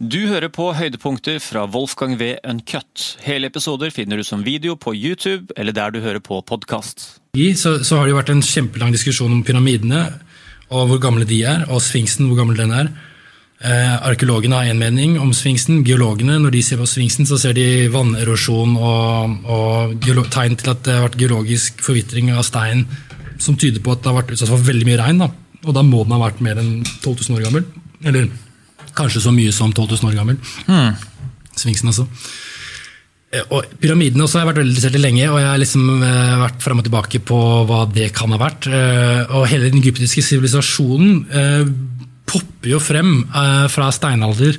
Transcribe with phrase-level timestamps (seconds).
[0.00, 2.30] Du hører på høydepunkter fra Wolfgang V.
[2.48, 3.02] Uncut.
[3.20, 7.20] Hele episoder finner du som video på YouTube eller der du hører på podkast.
[7.36, 10.06] Så, så har det jo vært en kjempelang diskusjon om pyramidene
[10.72, 12.90] og hvor gamle de er, og sfinksen, hvor gammel den er.
[13.60, 15.84] Eh, Arkeologene har én mening om sfinksen.
[15.84, 20.84] Geologene når de ser på sfinksen, så ser de vannerosjon og, og tegn til at
[20.86, 22.86] det har vært geologisk forvitring av stein
[23.36, 25.26] som tyder på at det har vært utsatt for veldig mye regn.
[25.26, 25.34] Da.
[25.66, 27.74] Og da må den ha vært mer enn 12 000 år gammel.
[28.00, 28.30] Eller
[29.00, 30.38] kanskje så mye som 12 000 år gammel.
[30.68, 30.94] Mm.
[31.56, 32.06] Sfinksen, altså.
[33.32, 35.90] Eh, Og Pyramidene også har jeg vært veldig interessert i lenge, og jeg har liksom
[36.02, 38.66] eh, vært frem og tilbake på hva det kan ha vært.
[38.70, 41.24] Eh, Og hele den egyptiske sivilisasjonen
[42.30, 43.24] popper jo frem
[43.74, 44.54] fra steinalder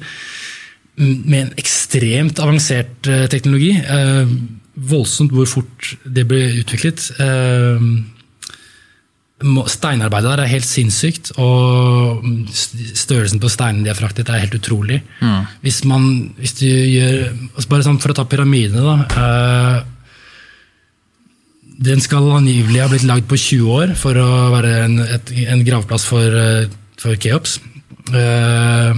[1.00, 3.70] med en ekstremt avansert teknologi.
[4.92, 7.06] Voldsomt hvor fort det ble utviklet.
[9.42, 14.58] Steinarbeidet der er helt sinnssykt, og mm, størrelsen på steinene de har fraktet, er helt
[14.60, 15.02] utrolig.
[15.64, 18.96] Hvis man, hvis du gjør, altså Bare sånn for å ta pyramidene, da.
[19.18, 19.78] eh,
[21.82, 25.64] den skal angivelig ha blitt lagd på 20 år for å være en, et, en
[25.66, 26.68] gravplass for, eh,
[27.02, 27.58] for Keops.
[28.12, 28.98] Uh,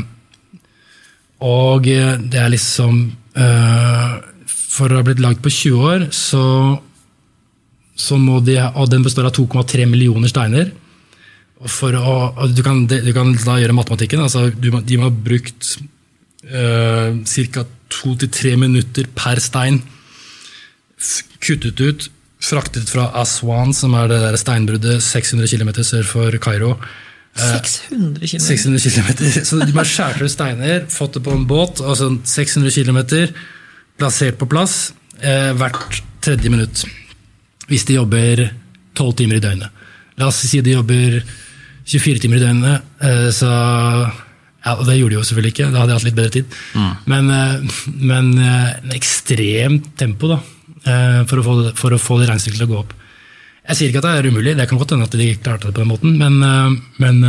[1.43, 3.01] og det er liksom
[3.35, 4.13] eh,
[4.55, 6.43] For å ha blitt lagd på 20 år, så
[8.45, 10.71] de, og den består av 2,3 millioner steiner.
[11.63, 12.15] For å,
[12.51, 14.23] du, kan, du kan da gjøre matematikken.
[14.25, 15.77] Altså, du, de må ha brukt
[16.51, 17.63] uh, ca.
[17.93, 19.79] to til tre minutter per stein.
[21.43, 22.09] Kuttet ut,
[22.43, 26.75] fraktet fra Aswan, som er det der steinbruddet 600 km sør for Kairo.
[27.39, 28.43] 600 km.
[28.43, 29.45] 600 km.
[29.47, 32.99] Så de ha skåret ut steiner, fått det på en båt, sånn 600 km
[33.97, 36.83] plassert på plass eh, hvert tredje minutt.
[37.69, 38.47] Hvis de jobber
[38.97, 39.83] 12 timer i døgnet.
[40.19, 41.21] La oss si de jobber
[41.89, 43.49] 24 timer i døgnet, eh, så
[44.63, 46.45] ja, Det gjorde de jo selvfølgelig ikke, da hadde jeg hatt litt bedre tid.
[47.11, 50.39] Men, eh, men eh, en ekstremt tempo da,
[51.27, 52.93] for å få for å få det regnestykket til å gå opp.
[53.67, 55.75] Jeg sier ikke at det er umulig, det kan godt hende at de klarte det
[55.75, 56.39] på den måten, men,
[56.99, 57.21] men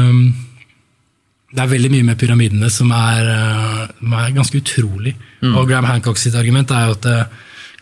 [1.55, 5.15] det er veldig mye med pyramidene som er, er ganske utrolig.
[5.53, 7.07] Og Graham Hancock sitt argument er jo at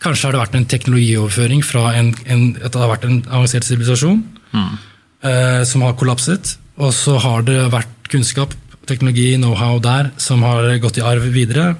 [0.03, 3.65] kanskje har det vært en teknologioverføring fra en, en, at det har vært en avansert
[3.67, 4.19] sivilisasjon
[4.53, 8.53] eh, som har kollapset, og så har det vært kunnskap,
[8.89, 11.75] teknologi, know-how der som har gått i arv videre.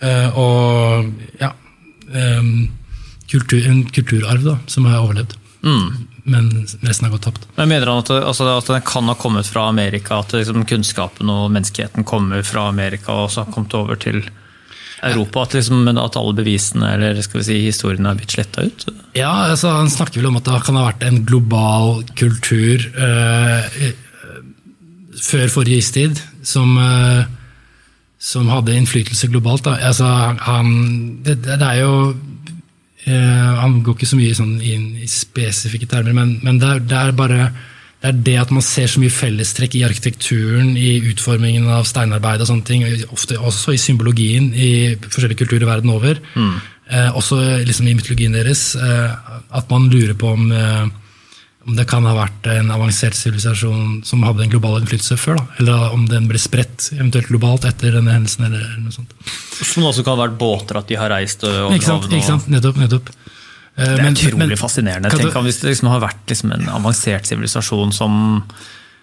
[0.00, 1.10] eh, og
[1.40, 1.52] ja
[2.14, 2.46] eh,
[3.30, 5.36] kultur, En kulturarv da, som har overlevd.
[6.30, 6.48] Men
[6.82, 7.46] resten har gått tapt.
[7.56, 11.30] Men mener han at, altså, at den kan ha kommet fra Amerika, at liksom, kunnskapen
[11.32, 14.22] og menneskeheten kommer fra Amerika og så har kommet over til
[15.02, 15.44] Europa?
[15.46, 18.86] At, liksom, at alle bevisene eller skal vi si, historiene er blitt sletta ut?
[19.16, 23.80] Ja, altså, Han snakker vel om at det kan ha vært en global kultur eh,
[23.86, 23.94] eh,
[25.20, 27.24] før forrige istid som, eh,
[28.20, 29.68] som hadde innflytelse globalt.
[29.70, 30.08] Altså,
[30.46, 30.70] han,
[31.24, 31.94] det, det er jo
[33.06, 37.00] eh, Han går ikke så mye sånn inn i spesifikke termer, men, men det, det
[37.00, 37.50] er bare
[38.00, 42.40] det er det at man ser så mye fellestrekk i arkitekturen, i utformingen av steinarbeid
[42.40, 44.70] og sånne ting, ofte også i symbologien i
[45.04, 46.22] forskjellige kulturer verden over.
[46.90, 47.36] Eh, også
[47.68, 48.72] liksom i mytologien deres.
[48.74, 49.12] Eh,
[49.52, 50.88] at man lurer på om, eh,
[51.68, 55.36] om det kan ha vært en avansert sivilisasjon som hadde en global innflytelse før.
[55.36, 55.46] Da.
[55.60, 58.48] Eller om den ble spredt eventuelt globalt etter denne hendelsen.
[58.48, 59.12] eller, eller noe sånt.
[59.60, 62.08] Som også kan ha vært båter, at de har reist over Ikke sant?
[62.08, 62.48] Ikke sant?
[62.48, 62.80] Nettopp.
[62.80, 63.12] nettopp.
[63.76, 65.10] Eh, Det er men- utrolig men- fascinerende.
[65.10, 68.44] du- Tenk om hvis det liksom har vært liksom en avansert sivilisasjon som,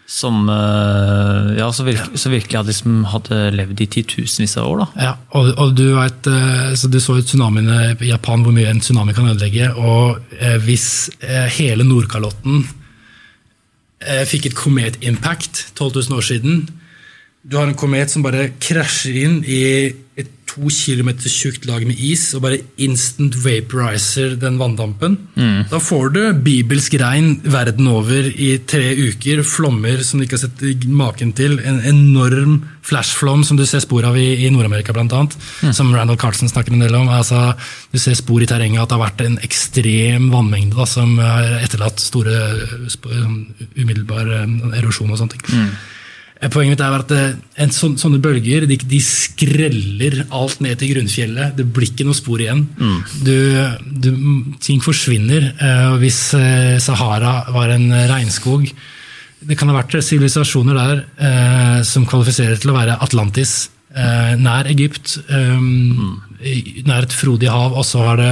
[0.05, 4.77] som eh, ja, så, virke, så virkelig hadde, liksom, hadde levd i titusenvis av år.
[4.79, 4.87] Da.
[5.03, 8.79] Ja, og, og du vet, eh, så du så tsunamiene i Japan, hvor mye en
[8.79, 9.73] tsunami kan ødelegge.
[9.77, 10.19] Og
[10.63, 11.09] hvis
[11.57, 12.67] hele Nordkalotten
[14.29, 16.67] fikk et komet-impact 12 000 år siden
[17.47, 19.61] Du har en komet som bare krasjer inn i
[20.19, 25.17] et to kilometer tjukt lag med is og bare instant vaporizer den vanndampen.
[25.69, 29.43] Da får du bibelsk regn verden over i tre uker.
[29.45, 31.59] Flommer som du ikke har sett maken til.
[31.61, 32.57] En enorm
[32.87, 35.35] flashflom som du ser spor av i, i Nord-Amerika, blant annet.
[35.75, 37.09] Som Randall Carlson snakker en del om.
[37.11, 37.53] Altså,
[37.91, 41.59] du ser spor i terrenget at det har vært en ekstrem vannmengde da, som har
[41.61, 42.37] etterlatt store
[42.89, 43.11] sp-
[43.77, 45.45] umiddelbar eh, erosjon og sånne ting.
[45.51, 45.93] Eh,
[46.37, 47.31] Poenget mitt er at eh,
[47.63, 51.55] en sånn, sånne bølger de, de skreller alt ned til grunnfjellet.
[51.57, 52.65] Det blir ikke noe spor igjen.
[53.25, 53.33] Du,
[54.05, 54.09] du,
[54.61, 55.49] ting forsvinner.
[55.57, 58.69] eh, Hvis eh, Sahara var en regnskog
[59.47, 63.69] Det kan ha vært sivilisasjoner der eh, som kvalifiserer til å være Atlantis.
[63.97, 65.59] Eh, nær Egypt, eh,
[66.53, 67.73] i- nær et frodig hav.
[67.77, 68.31] Og så har det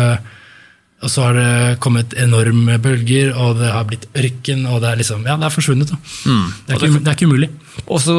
[1.06, 5.02] og så har det kommet enorme bølger, og det har blitt ørken, og det er
[5.04, 5.92] liksom, ja, det er forsvunnet.
[6.26, 6.48] Mm.
[6.66, 7.50] Det, er ikke, det er ikke umulig.
[7.86, 8.16] Og så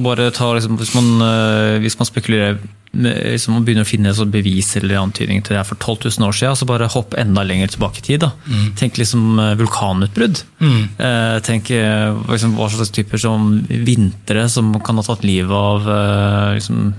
[0.00, 2.62] bare ta, liksom, hvis, man, øh, hvis man spekulerer
[2.92, 6.36] liksom, man begynner å finne bevis eller antydning til det her for 12 000 år
[6.36, 8.24] siden, så bare hopp enda lenger tilbake i tid.
[8.24, 8.32] da.
[8.78, 10.42] Tenk liksom øh, vulkanutbrudd.
[10.62, 15.88] Eh, tenk eh, liksom, hva slags typer som vintre som kan ha tatt livet av
[15.88, 16.92] eh, liksom,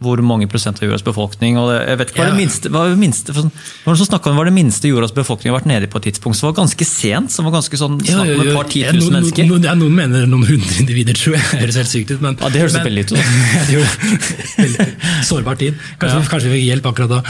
[0.00, 1.58] hvor mange prosent av jordas befolkning.
[1.60, 2.32] og jeg vet ikke hva Ja.
[2.32, 3.52] det minste, hva er det minste for, sånn-
[3.84, 6.48] var det om hva det minste jordas befolkning har vært nede på et tidspunkt, som
[6.52, 7.30] var ganske sent.
[7.30, 9.44] som var ganske sånn, Ja, ja, ja, et par ja, titusen mennesker.
[9.46, 11.44] Noen, ja, noen mener noen hundre individer, tror jeg.
[11.52, 12.20] Det høres helt sykt ut.
[12.22, 13.08] Men, Ja, det høres men, veldig ut.
[13.68, 13.86] det.
[14.56, 14.86] Veldig
[15.28, 15.74] Sårbar tid.
[16.00, 17.20] Kanskje, kanskje vi fikk hjelp akkurat da.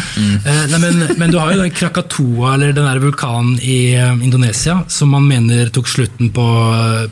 [0.46, 4.12] Eh, nei, men, men du har jo den Krakatoa, eller den der vulkanen i eh,
[4.22, 6.46] Indonesia, som man mener tok slutten på,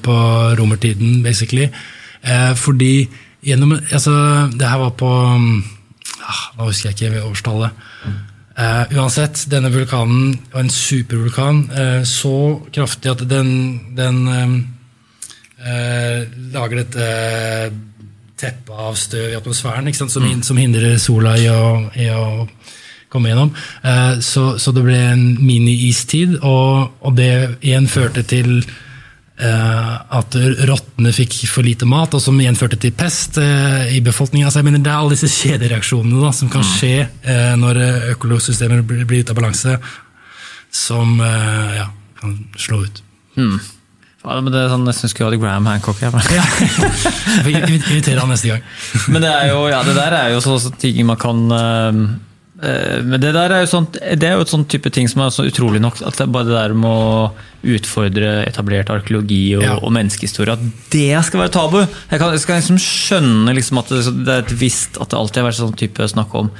[0.07, 0.19] på
[0.59, 1.69] romertiden, basically.
[2.23, 3.09] Eh, fordi
[3.49, 4.15] gjennom Altså,
[4.53, 7.85] det her var på ah, Nå husker jeg ikke årstallet.
[8.59, 11.61] Uh, uansett, denne vulkanen var en supervulkan.
[11.71, 13.53] Uh, så kraftig at den,
[13.95, 14.19] den
[15.63, 16.25] uh,
[16.57, 17.07] lager dette
[18.39, 20.11] teppet av støv i atmosfæren sant?
[20.11, 20.43] Som, mm.
[20.47, 22.49] som hindrer sola i å, i å
[23.11, 23.55] komme gjennom.
[24.23, 27.33] Så, så det ble en mini-istid, og, og det
[27.67, 28.61] igjen førte til
[29.39, 30.35] at
[30.67, 34.49] rottene fikk for lite mat, og som igjen førte til pest eh, i befolkningen.
[34.49, 39.35] Altså, det er alle disse kjedereaksjonene da, som kan skje eh, når eh, blir, ute
[39.35, 39.79] av balanse,
[40.75, 41.87] som eh, ja,
[42.19, 43.03] kan slå ut.
[43.39, 43.59] Hmm.
[44.29, 46.17] Ja, men det er sånn, Jeg skulle hatt Graham Hancock her.
[46.35, 46.43] Ja.
[47.47, 48.65] Får han neste gang.
[49.09, 51.61] Men det er jo, ja, det der er jo sånne ting man kan eh,
[51.95, 52.17] eh,
[52.59, 55.31] Men det der er jo sånt, det er jo et sånn type ting som er
[55.31, 57.29] så utrolig nok at det bare det der med å
[57.77, 59.77] utfordre etablert arkeologi og, Ja.
[59.79, 61.79] og menneskehistorie, at det skal være tabu!
[61.85, 65.19] Jeg, kan, jeg skal liksom skjønne liksom at det, det er et visst at det
[65.21, 66.51] alltid har vært sånn type snakk om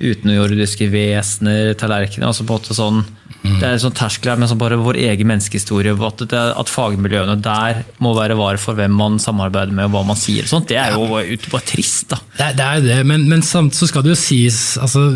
[0.00, 2.26] utenomjordiske vesener, tallerkener.
[2.30, 3.02] altså på en måte sånn,
[3.40, 5.94] Det er en sånn terskel her men sånn bare vår egen menneskehistorie.
[6.06, 10.02] At, det, at fagmiljøene der må være vare for hvem man samarbeider med og hva
[10.10, 10.44] man sier.
[10.48, 12.08] sånt, Det er jo ut- bare trist.
[12.10, 12.18] da.
[12.36, 15.06] Det, det er jo det, men, men samt så skal det jo sies altså,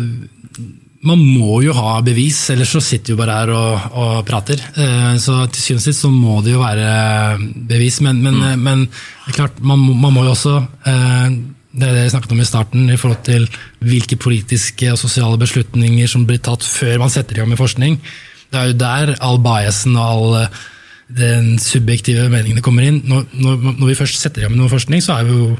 [1.05, 4.57] Man må jo ha bevis, ellers så sitter vi bare her og, og prater.
[4.73, 7.37] Eh, Så til syvende og sist så må det jo være
[7.69, 8.63] bevis, men, men, mm.
[8.65, 10.55] men det er klart, man, man må jo også
[10.89, 11.29] eh,
[11.75, 13.47] det er det jeg snakket om i starten, i forhold til
[13.83, 17.97] hvilke politiske og sosiale beslutninger som blir tatt før man setter i gang med forskning.
[18.51, 20.63] Det er jo der all biasen og all eh,
[21.19, 23.01] den subjektive meningene kommer inn.
[23.05, 25.51] Når, når, når vi først setter i gang med noe forskning, så er vi jo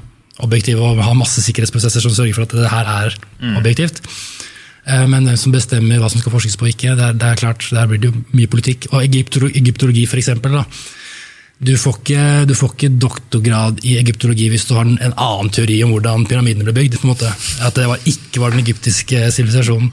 [0.45, 3.13] objektive og har masse sikkerhetsprosesser som sørger for at det her er
[3.59, 3.99] objektivt.
[4.87, 7.29] Eh, Men hvem som bestemmer hva som skal forskes på og ikke, det er, det
[7.33, 8.87] er klart, der blir det jo mye politikk.
[8.93, 10.55] Og egyptolo- egyptologi, for eksempel.
[10.61, 10.63] Da.
[11.57, 15.51] Du, får ikke, du får ikke doktorgrad i egyptologi hvis du har en, en annen
[15.55, 16.97] teori om hvordan pyramidene ble bygd.
[16.99, 17.31] på en måte.
[17.63, 19.91] At det var, ikke var den egyptiske sivilisasjonen.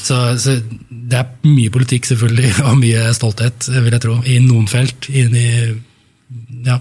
[0.00, 0.58] Så, så
[0.90, 5.10] det er mye politikk selvfølgelig, og mye stolthet, vil jeg tro, i noen felt.
[5.14, 5.48] Inn i,
[6.66, 6.80] ja.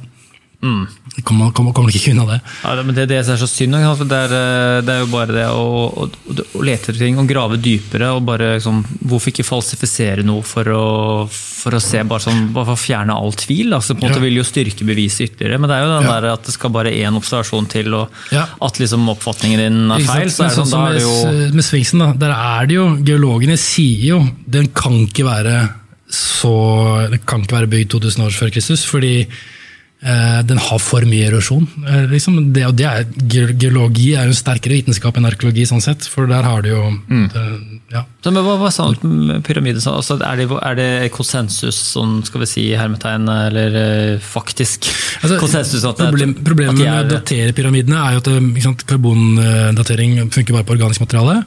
[0.63, 2.38] Det kommer, kommer, kommer ikke unna det.
[2.63, 5.36] Ja, men det, det er så synd, ikke det er, eh, det er jo bare
[5.36, 8.13] det å, å, å lete etter ting og grave dypere.
[8.15, 10.86] og bare liksom, Hvorfor ikke falsifisere noe for å,
[11.30, 13.75] for å se, bare sånn, bare fjerne all tvil?
[13.75, 14.24] altså på en måte Ja.
[14.24, 16.15] vil jo styrke beviset ytterligere, men det er jo den Ja.
[16.21, 20.31] der at det skal bare én observasjon til, og at liksom oppfatningen din er feil.
[20.31, 21.15] så er det Men sånn, da er det jo...
[21.27, 25.57] med, med Sfinksen, da, der er det jo Geologene sier jo den kan ikke være
[26.13, 29.27] så Den kan ikke være bygd 2000 år før Kristus, fordi
[30.50, 31.64] den har for mye erosjon.
[31.88, 32.40] Eh, liksom.
[32.54, 33.06] det, og det er,
[33.56, 36.82] geologi er jo en sterkere vitenskap enn arkeologi, sånn sett, for der har du jo
[37.10, 37.28] Mm.
[37.32, 37.44] det,
[37.94, 38.01] ja.
[38.24, 39.80] Så, men hva, hva sa du om pyramide?
[39.88, 44.88] Altså, er, det, er det konsensus, sånn skal vi si, hermetegn, eller eh, faktisk
[45.22, 45.84] Altså, konsensus?
[45.86, 48.66] At, det- problem, problemet at de med å er- datere pyramidene er jo at ikke
[48.68, 51.44] sant, karbondatering funker bare på organisk materiale.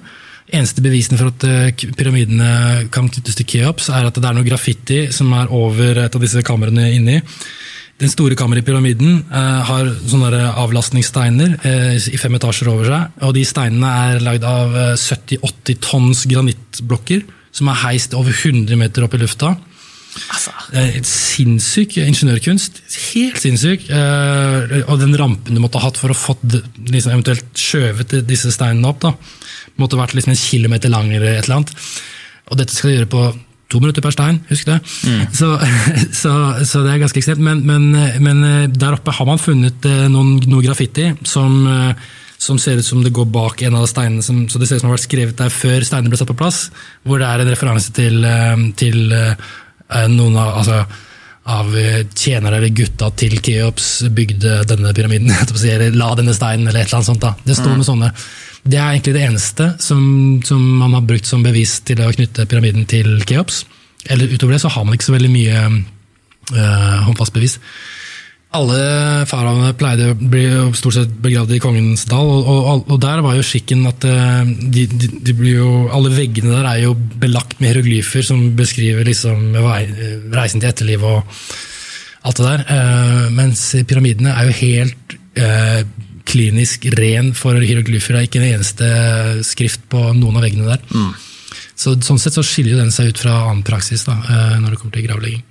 [0.54, 4.46] Eneste bevisene for at eh, pyramidene kan knyttes til Keops, er at det er noe
[4.46, 7.16] graffiti som er over et av disse kamrene inni.
[7.96, 13.22] Den store kammerpyramiden eh, har sånne avlastningssteiner eh, i fem etasjer over seg.
[13.24, 17.24] og De steinene er lagd av eh, 70-80 tonns granittblokker
[17.56, 19.54] som er heist over 100 meter opp i lufta.
[20.28, 22.82] altså, et sinnssyk ingeniørkunst.
[23.14, 23.88] Helt sinnssyk.
[23.88, 28.52] Eh, og den rampen du måtte ha hatt for å få liksom, eventuelt skjøvet disse
[28.52, 29.14] steinene opp, da,
[29.80, 31.72] måtte vært liksom en kilometer lang eller et eller annet.
[32.52, 33.26] Og dette skal de gjøre på
[33.70, 34.78] to minutter per stein, husk det.
[35.38, 35.48] Så,
[36.14, 36.32] så,
[36.64, 37.42] så det er ganske ekstremt.
[37.42, 37.88] Men, men,
[38.22, 42.78] men eh, der oppe har man funnet eh, noen, noe graffiti som, eh, som ser
[42.78, 44.22] ut som det går bak en av steinene.
[44.22, 46.30] Som, så det ser ut som det har vært skrevet der før steinene ble satt
[46.30, 46.68] på plass.
[47.02, 48.22] Hvor det er en referanse til,
[48.78, 49.02] til
[50.14, 50.80] noen av altså,
[51.46, 51.76] av
[52.18, 55.30] tjenere eller gutta til Keops bygde denne pyramiden.
[55.74, 57.22] Eller la denne steinen, eller et eller annet sånt.
[57.22, 57.36] da.
[57.46, 58.10] Det står med sånne.
[58.66, 60.00] Det er egentlig det eneste som,
[60.46, 63.64] som man har brukt som bevis til å knytte pyramiden til Keops.
[64.10, 67.58] eller utover det så har man ikke så veldig mye øh, håndfast bevis.
[68.56, 68.78] Alle
[69.28, 70.44] faraoene pleide å bli
[70.78, 74.46] stort sett begravd i Kongens dal, og, og, og, der var jo skikken at uh,
[74.46, 79.58] de, de, de jo, alle veggene der er jo belagt med hieroglyfer som beskriver liksom
[80.32, 81.26] reisen til etterliv og
[82.26, 82.64] alt det der.
[82.70, 85.18] Uh, mens pyramidene er jo helt
[86.26, 88.16] klinisk ren for hieroglyfer.
[88.16, 88.90] Det er ikke en eneste
[89.46, 90.84] skrift på noen av veggene der.
[90.90, 91.14] Mm.
[91.76, 94.78] Så, sånn sett så skiller den seg ut fra annen praksis da, eh, når det
[94.80, 95.42] kommer til gravlegging.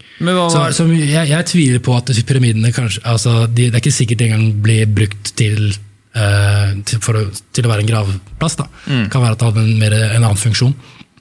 [0.49, 4.21] Så, så jeg, jeg, tviler på at pyramidene kanskje, altså, de, Det er ikke sikkert
[4.21, 5.75] de engang blir brukt til,
[6.17, 8.57] uh, til, å, til, å, være en gravplass.
[8.63, 8.67] da.
[8.87, 9.05] Mm.
[9.13, 10.73] kan være at det hadde en, mer, en annen funksjon.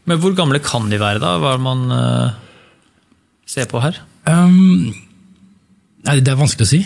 [0.08, 1.36] Men hvor gamle kan de være, da?
[1.42, 2.40] Hva er det man uh,
[3.48, 4.00] ser på her?
[4.24, 4.94] Um,
[6.06, 6.84] nei, det er vanskelig å si.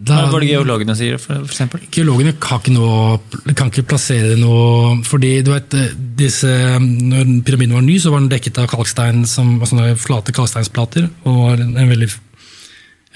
[0.00, 1.82] Hva er det geologene sier, for, for eksempel?
[1.92, 3.18] Geologene kan ikke, noe,
[3.52, 5.76] kan ikke plassere noe fordi du vet,
[6.16, 6.48] disse,
[6.80, 11.10] når pyramiden var ny, så var den dekket av kalkstein, som, sånne flate kalksteinsplater.
[11.28, 12.08] og var en, en veldig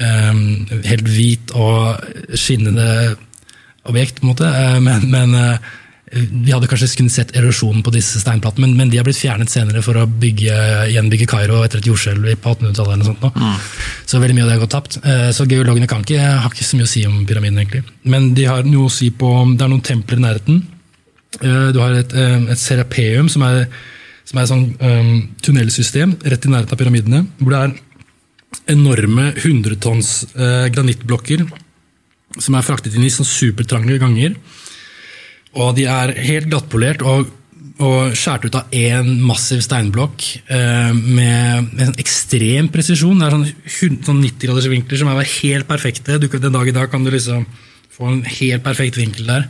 [0.00, 0.42] um,
[0.84, 3.16] helt hvit og skinnende
[3.88, 4.48] objekt, på en måte.
[4.48, 5.72] Eh, men, men uh,
[6.14, 9.50] vi hadde kanskje kunnet sett erosjonen på disse steinplatene, men, men, de har blitt fjernet
[9.50, 10.56] senere for å bygge,
[10.92, 13.40] gjenbygge Kairo etter et jordskjelv på 1800-tallet.
[13.40, 13.56] Mm.
[14.04, 14.98] Så veldig mye av det har gått tapt.
[15.00, 17.58] Eh, så geologene kan ikke, har ikke så mye å si om pyramiden.
[17.58, 17.84] egentlig.
[18.02, 20.62] Men de har noe å si på, det er noen templer i nærheten.
[21.40, 23.66] Eh, du har et, eh, et serapeum, som er,
[24.24, 27.26] som er et sånn um, tunnelsystem rett i nærheten av pyramidene.
[27.40, 31.44] Hvor det er enorme hundretonns uh, granittblokker
[32.40, 34.36] som er fraktet inn i sånn supertrange ganger.
[35.60, 37.28] Og de er helt glattpolert og,
[37.82, 43.18] og skjært ut av én massiv steinblokk eh, med, med en ekstrem presisjon.
[43.18, 46.20] Det er sånn, sånn 90 graders vinkler som er helt perfekte.
[46.22, 47.42] Du, den dag i dag kan du liksom
[47.94, 49.48] få en helt perfekt vinkel der.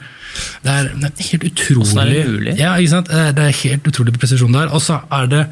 [0.64, 2.56] Det er, det er helt utrolig er det mulig?
[2.60, 3.12] Ja, ikke sant?
[3.12, 4.72] Eh, det er helt utrolig presisjon der.
[4.72, 5.44] Og så er det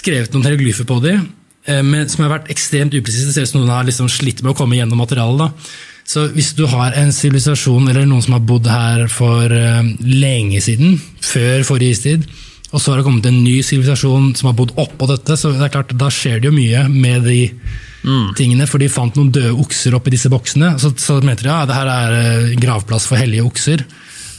[0.00, 1.28] skrevet noen hieroglyfer på dem
[1.68, 3.28] eh, som har vært ekstremt upresise.
[3.28, 5.44] Det ser ut som noen har liksom slitt med å komme gjennom materialet.
[5.44, 5.97] da.
[6.08, 10.62] Så hvis du har en sivilisasjon eller noen som har bodd her for uh, lenge
[10.64, 12.24] siden, før forrige istid,
[12.68, 15.68] og så har det kommet en ny sivilisasjon som har bodd oppå dette, så det
[15.68, 17.38] er klart, da skjer det jo mye med de
[18.04, 18.32] mm.
[18.36, 18.66] tingene.
[18.68, 20.74] For de fant noen døde okser oppi disse boksene.
[20.80, 23.84] Så, så mente de ja, det her er uh, gravplass for hellige okser.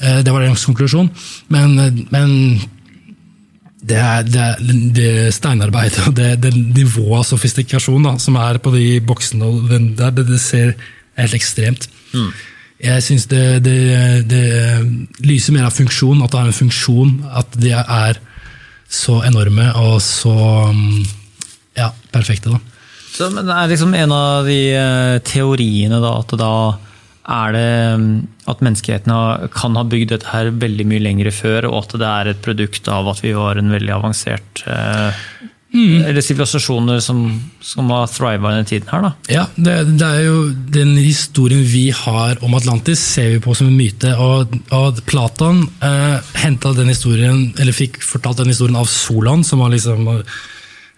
[0.02, 1.10] Uh, det var deres konklusjon.
[1.54, 1.78] Men,
[2.10, 2.36] men
[3.90, 4.52] det er, det,
[4.98, 9.54] det steinarbeidet og det, det nivået av sofistikasjon da, som er på de boksene,
[9.98, 10.74] det, det ser
[11.26, 11.90] helt ekstremt.
[12.14, 12.32] Mm.
[12.80, 13.78] Jeg syns det, det,
[14.32, 14.44] det,
[15.28, 17.16] lyser mer av funksjon, at det har en funksjon.
[17.42, 18.20] At de er
[18.90, 20.36] så enorme og så
[20.74, 21.02] mm,
[21.78, 22.56] ja, perfekte.
[22.56, 22.60] da.
[23.10, 26.54] Så, men det er liksom en av de uh, teoriene da, at da
[27.30, 28.08] er det um,
[28.50, 29.14] at menneskeheten
[29.54, 32.90] kan ha bygd dette her veldig mye lengre før, og at det er et produkt
[32.90, 35.12] av at vi var en veldig avansert uh,
[35.74, 36.02] Mm.
[36.02, 37.20] Eller sivilisasjoner som,
[37.62, 39.12] som har thriva i den tiden her, da.
[39.30, 40.40] Ja, det, det, er jo
[40.74, 44.16] den historien vi har om Atlantis, ser vi på som en myte.
[44.18, 46.32] Og, og Platon eh,
[46.66, 50.10] den historien, eller fikk fortalt den historien av Solon, som var liksom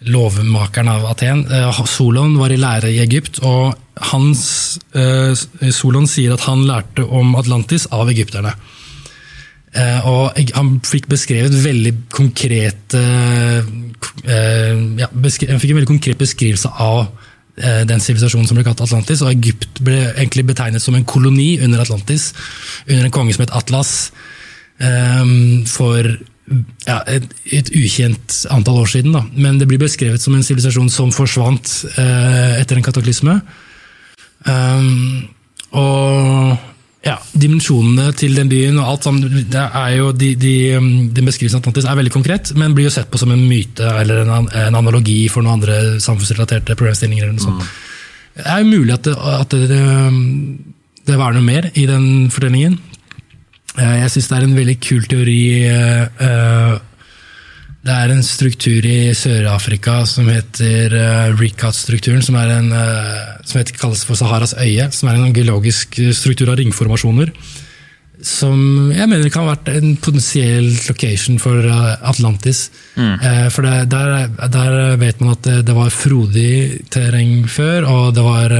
[0.07, 1.45] lovmakeren av Aten.
[1.51, 3.75] Eh, Solon var i lære i Egypt, og
[4.11, 5.35] hans, eh,
[5.71, 8.55] Solon sier at han lærte om Atlantis av egypterne.
[9.71, 12.99] Eh, og han fikk beskrevet veldig konkrete
[14.27, 17.05] eh, ja, Han fikk en veldig konkret beskrivelse av
[17.55, 19.23] eh, den sivilisasjonen som ble kalt Atlantis.
[19.23, 22.33] Og Egypt ble egentlig betegnet som en koloni under Atlantis,
[22.89, 23.95] under en konge som het Atlas.
[24.81, 26.07] For
[26.87, 29.13] ja, et, et, ukjent antall år siden.
[29.13, 29.21] Da.
[29.37, 31.69] Men det blir beskrevet som en sivilisasjon som forsvant
[32.01, 33.35] etter en kataklysme.
[35.77, 36.70] og
[37.01, 41.29] ja, dimensjonene til den byen og alt sammen, det er jo, de, de, de Den
[41.29, 44.21] beskrivelsen av Atlantis er veldig konkret, men blir jo sett på som en myte eller
[44.21, 47.25] en, en analogi for noen andre samfunnsrelaterte problemstillinger.
[47.25, 47.65] eller noe sånt.
[47.65, 47.89] Mm.
[48.37, 50.21] Det er jo mulig at, det, at det, um,
[51.09, 52.77] det, var noe mer i den fortellingen.
[53.79, 56.77] Eh, jeg syns det er en veldig kul teori uh,
[57.81, 63.57] det er en struktur i Sør-Afrika som heter uh, Ricat-strukturen, som, er en, uh, som
[63.57, 64.85] heter, kalles for Saharas øye.
[64.93, 67.31] Som er en geologisk struktur av ringformasjoner.
[68.21, 72.67] Som jeg mener kan ha vært en potensiell location for uh, Atlantis.
[72.93, 73.15] Mm.
[73.17, 76.53] Uh, for det, der, der, vet man at det, det, var frodig
[76.93, 78.57] terreng før, og det var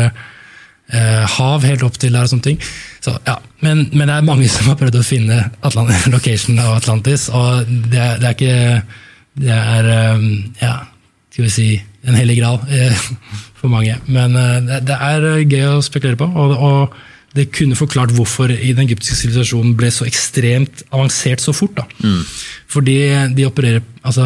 [1.38, 2.58] hav helt opp til der og sånne ting.
[3.00, 3.38] Så, ja.
[3.64, 7.70] men, men, det er mange som har prøvd å finne Atlant location av Atlantis, og
[7.70, 8.58] det, det er ikke
[9.40, 10.28] det er ehm,
[10.62, 10.76] ja,
[11.32, 11.70] skal vi si,
[12.08, 13.06] en hellig gral eh,
[13.60, 13.96] for mange.
[14.12, 16.30] Men eh, det er eh, gøy å spekulere på.
[16.36, 17.00] og,
[17.32, 21.78] det kunne forklart hvorfor i den egyptiske sivilisasjonen ble så ekstremt avansert så fort.
[21.78, 21.86] da.
[22.04, 22.26] Mm.
[22.68, 22.98] Fordi
[23.38, 24.26] de opererer altså,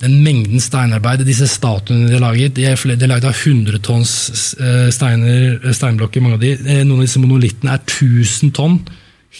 [0.00, 4.14] den mengden steinarbeid disse statuene de har laget De er, laget av 100 tonns
[4.56, 6.54] eh, steiner, eh, steinblokker, mange av de.
[6.86, 8.80] Noen av disse monolittene er 1000 tonn.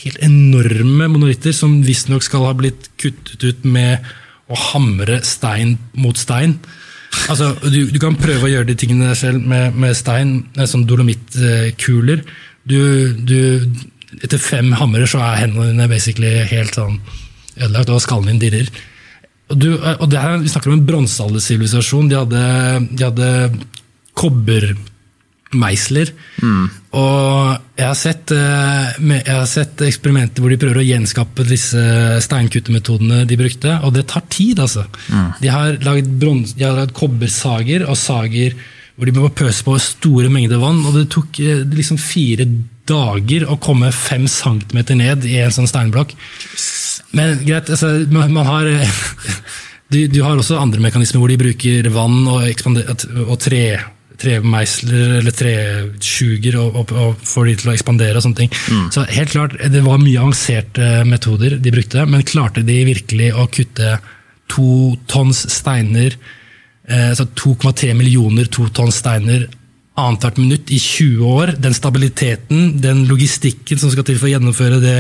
[0.03, 4.05] Helt enorme monolitter som visstnok skal ha blitt kuttet ut med
[4.51, 6.59] å hamre stein mot stein.
[7.31, 10.87] Altså, du, du kan prøve å gjøre de tingene selv med, med stein, eh, sånn
[10.89, 12.23] dolomittkuler.
[12.71, 12.79] Du,
[13.27, 13.67] du,
[14.21, 17.01] etter fem hamre så er hendene dine basically helt sånn
[17.57, 18.71] ødelagt, og skallen din dirrer.
[19.51, 22.11] Og, du, og det her, Vi snakker om en bronsealdersivilisasjon.
[22.11, 22.45] De hadde,
[23.19, 23.33] de
[25.51, 26.67] hadde Mm.
[26.99, 31.81] Og jeg har, sett, eh, jeg har sett eksperimenter hvor de prøver å gjenskape disse
[32.27, 34.87] steinkuttemetodene de brukte, og det tar tid, altså.
[35.83, 36.13] Lagd,
[36.55, 38.59] de har lagd kobbersager og sager
[39.01, 42.47] hvor de må pøse på store mengder vann, og det tok eh, liksom fire
[42.91, 46.13] dager å komme fem centimeter ned i en sånn steinblokk.
[47.17, 48.69] Men greit, altså, man, har
[49.95, 52.45] du, du har også andre mekanismer hvor de bruker vann og,
[53.25, 53.65] og tre,
[54.21, 58.57] tremeisler eller tresjuger og, og, og får de til å ekspandere og sånne ting.
[58.95, 63.49] Så helt klart, det var mye avanserte metoder de brukte, men klarte de virkelig å
[63.53, 63.97] kutte
[64.51, 66.17] to tonns steiner,
[66.89, 69.49] eh, altså 2,3 millioner to tonns steiner
[70.01, 71.53] annethvert minutt i 20 år.
[71.61, 74.97] Den stabiliteten, den logistikken som skal til for å gjennomføre det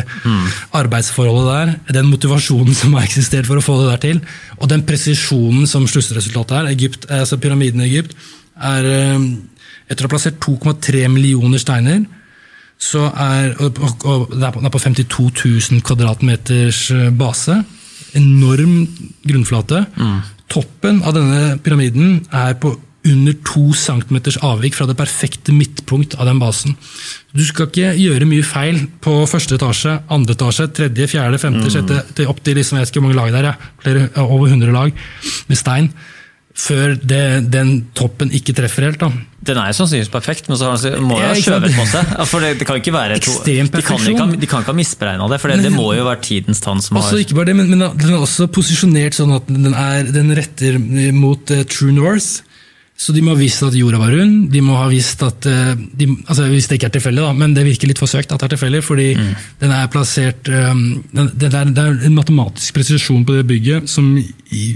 [0.76, 4.20] arbeidsforholdet der, den motivasjonen som har eksistert for å få det der til,
[4.58, 6.70] og den presisjonen som sluttresultatet er.
[6.74, 8.16] Egypt, altså Pyramiden i Egypt
[8.60, 9.28] er eh,
[9.90, 12.04] Etter å ha plassert 2,3 millioner steiner,
[12.78, 15.24] så er, og, og, og det er på, det er på 52
[15.74, 17.56] 000 kvadratmeters eh, base.
[18.20, 18.84] Enorm
[19.26, 19.82] grunnflate.
[20.50, 22.76] Toppen av denne pyramiden er på
[23.08, 26.76] under to centimeters avvik fra det perfekte midtpunkt av den basen.
[27.32, 32.02] Du skal ikke gjøre mye feil på første etasje, andre etasje, tredje, fjerde, femte, sjette,
[32.16, 33.70] til opp til liksom, jeg vet ikke hvor mange lag der, ja.
[33.80, 35.04] Flere, over 100 lag
[35.48, 35.88] med stein,
[36.60, 39.00] før det, den toppen ikke treffer helt.
[39.00, 39.08] da.
[39.40, 42.12] Den er jo sannsynligvis perfekt, men så må jo ha skjøvet på seg.
[42.28, 45.30] For det, det kan ikke være to, de, kan ikke, de kan ikke ha misberegna
[45.32, 47.56] det, for det, det må jo være tidens tann som Også har ikke bare det,
[47.62, 50.76] men, men den er også posisjonert sånn at den, er, den retter
[51.16, 52.46] mot uh, True North.
[53.00, 54.50] Så de må ha visst at jorda var rund.
[54.52, 57.56] De må ha visst at uh, de, altså Hvis det ikke er tilfeldig, da, men
[57.56, 59.10] det virker litt forsøkt at det er tilfeldig, fordi
[59.62, 60.84] den er plassert um,
[61.16, 64.66] den, det, er, det er en matematisk presisjon på det bygget som i,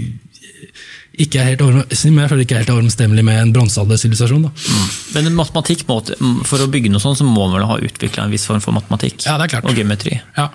[1.17, 4.45] ikke er helt over- jeg føler ikke er helt overensstemmelig med en bronsealdersivilisasjon.
[4.51, 4.85] Mm.
[5.15, 8.45] Men matematikk for å bygge noe sånt, så må man vel ha utvikla en viss
[8.45, 9.65] form for matematikk Ja, det er klart.
[9.69, 10.19] og geometri.
[10.37, 10.49] Ja,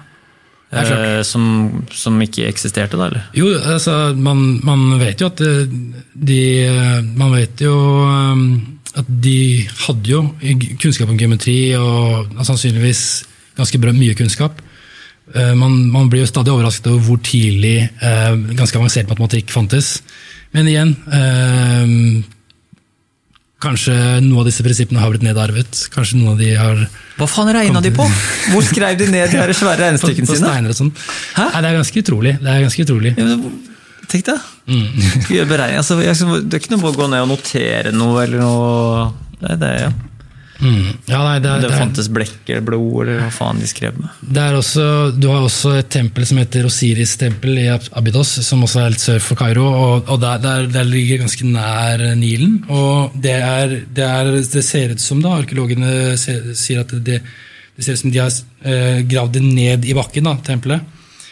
[0.73, 1.07] det er klart.
[1.19, 3.23] eh, som, som ikke eksisterte da, eller?
[3.35, 5.67] Jo, altså, man, man vet jo at eh,
[6.15, 7.75] de eh, Man vet jo
[8.97, 10.23] at de hadde jo
[10.83, 13.25] kunnskap om geometri og sannsynligvis
[13.57, 14.59] ganske bra, mye kunnskap.
[15.55, 17.89] Man, man blir jo stadig overrasket over hvor tidlig
[18.59, 20.01] ganske avansert matematikk fantes.
[20.57, 21.97] Men igjen eh,
[23.61, 25.83] Kanskje noen av disse prinsippene har blitt nedarvet.
[25.93, 26.79] Kanskje noen av de har
[27.19, 28.07] Hva faen regna de på?!
[28.55, 30.39] Hvor skrev de ned de her svære regnestykkene sine?
[30.41, 30.93] på steiner og sånn.
[31.37, 31.45] Hæ?
[31.45, 32.33] Nei, det er ganske utrolig.
[32.41, 33.13] Det er ganske utrolig.
[33.21, 33.37] Ja,
[34.11, 34.47] Tenk deg.
[34.67, 34.87] Mm.
[35.23, 35.81] Skal gjøre beregning.
[35.83, 36.17] Altså, jeg,
[36.49, 39.05] det er ikke noe å gå ned og notere noe eller noe
[39.39, 39.91] Det er det, ja.
[40.61, 40.89] Mm.
[41.09, 44.11] Ja, nei, det, er- Det fantes blekk eller blod, eller hva faen de skrev med.
[44.37, 44.85] Det også,
[45.17, 49.01] du har også et tempel som heter Osiris-tempel i Ab- Abydos, som også er litt
[49.01, 49.65] sør for Kairo.
[49.65, 52.59] og, og der, der, der ligger ganske nær Nilen.
[52.69, 57.23] og Det, er, det, er, det ser ut som da, arkeologene sier at det,
[57.77, 58.31] det ser ut som de har
[58.63, 60.85] eh, gravd det ned i bakken, da, tempelet.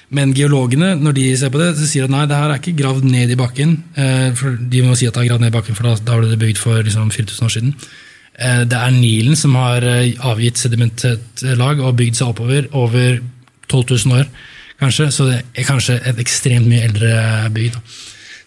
[0.09, 2.79] Men geologene når de ser på det, så sier at nei, det her er ikke
[2.81, 3.77] gravd ned i bakken.
[3.93, 6.31] Eh, De må si at det er gravd ned i bakken, for da, da ble
[6.33, 7.75] det bygd for liksom, 4000 år siden.
[8.39, 13.19] Eh, Det er Nilen som har eh, avgitt sedimentert lag og bygd seg oppover over
[13.69, 14.29] 12 000 år,
[14.81, 15.09] kanskje.
[15.13, 17.11] Så det er kanskje et ekstremt mye eldre
[17.55, 17.81] bygd.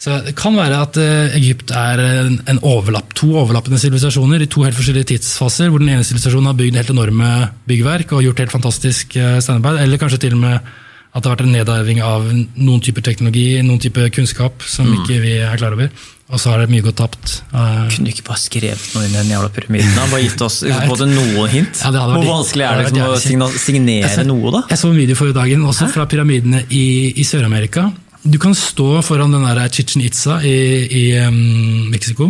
[0.01, 4.63] Så Det kan være at eh, Egypt er en, overlapp, to overlappende sivilisasjoner i to
[4.65, 7.33] helt forskjellige tidsfaser, hvor den ene sivilisasjonen har bygd helt enorme
[7.67, 10.71] byggverk og gjort helt fantastisk steinarbeid, eller kanskje til og med
[11.11, 15.17] at det har vært en nedarving av noen typer teknologi, noen typer kunnskap som ikke
[15.19, 15.91] vi er klar over.
[16.31, 17.41] Og så har det mye gått tapt.
[17.51, 19.91] Eh, Kunne du ikke bare skrevet noe inn i den jævla pyramiden?
[19.97, 20.05] da?
[20.13, 20.61] Bare gitt oss
[20.93, 21.81] både noen hint?
[21.83, 24.63] Ja, Hvor vanskelig er det liksom, å signere så, noe, da?
[24.71, 26.85] Jeg så en video forrige dagen også fra pyramidene i,
[27.19, 27.89] i Sør-Amerika.
[28.23, 30.55] Du kan stå foran den der Chichen Itza i,
[30.87, 32.29] i um, Mexico.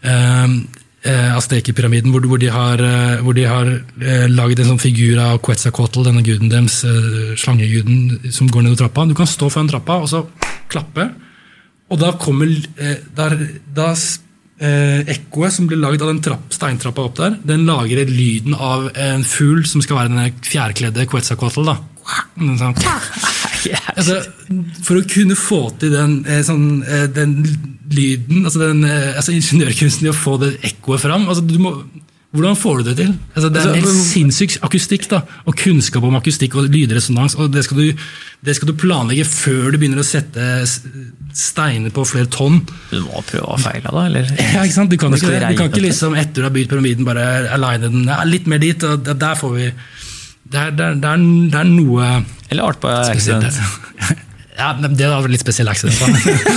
[0.00, 0.56] Um,
[1.04, 5.20] eh, Aztekerpyramiden, hvor, hvor de har, eh, hvor de har eh, laget en sånn figur
[5.22, 9.06] av Quetzalcoatl, denne guden deres, eh, slangeguden, som går ned trappa.
[9.08, 10.24] Du kan stå foran trappa og så
[10.70, 11.10] klappe,
[11.90, 13.36] og da kommer eh, der,
[13.74, 18.54] da eh, ekkoet som blir lagd av den trapp, steintrappa opp der, den lager lyden
[18.54, 21.72] av en fugl som skal være den fjærkledde Quetzalcoatl.
[21.72, 21.80] da.
[22.60, 22.76] sånn.
[23.96, 24.20] altså,
[24.86, 27.38] For å kunne få til den, eh, sånn, eh, den
[27.90, 31.74] lyden, altså, den, eh, altså ingeniørkunsten i å få det ekkoet fram altså, du må,
[32.30, 33.08] Hvordan får du det til?
[33.34, 35.18] Altså, det er en helt sinnssyk akustikk da,
[35.50, 37.34] og kunnskap om akustikk og lydresonans.
[37.34, 38.04] og det skal, du,
[38.46, 40.44] det skal du planlegge før du begynner å sette
[41.34, 42.60] steiner på flere tonn.
[42.92, 44.04] Du må prøve å feile, da?
[44.06, 44.30] eller?
[44.54, 44.94] Ja, ikke sant?
[44.94, 48.30] Du kan, ikke, du kan ikke liksom etter du har bygd pyramiden, bare aligne den
[48.30, 48.86] litt mer dit.
[48.86, 49.66] og Der får vi
[50.50, 52.10] det er, det, er, det, er, det er, noe
[52.50, 53.60] Eller art by accident.
[54.60, 55.96] Ja, det var litt spesiell accident.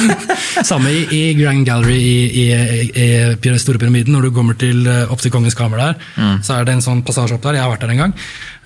[0.69, 4.11] Samme i, i, Grand Gallery i, i, i Store pyramiden.
[4.11, 6.41] Når du kommer til, eh, opp til Kongens kammer der, mm.
[6.43, 7.61] så er det en sånn passasje opp der.
[7.61, 8.17] Jeg har vært der en gang.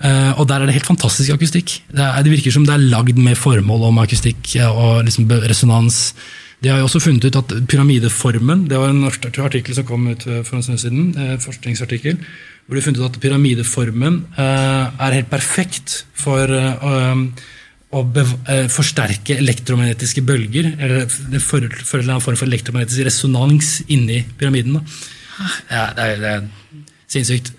[0.02, 1.76] Uh, og der er det helt fantastisk akustikk.
[1.86, 6.02] Det, er, det, virker som det er lagd med formål om akustikk og liksom resonans.
[6.58, 10.24] De har jo også funnet ut at pyramideformen Det var en artikkel som kom ut
[10.26, 11.12] for en stund siden.
[11.38, 12.18] forskningsartikkel
[12.68, 17.24] hvor de funnet ut at pyramideformen uh, er helt perfekt for uh,
[17.88, 20.74] å uh, forsterke elektromagnetiske bølger.
[20.76, 24.82] Eller det fører til en form for elektromagnetisk resonans inni pyramiden.
[25.72, 26.48] Ja, det, er, det er
[27.08, 27.54] sinnssykt.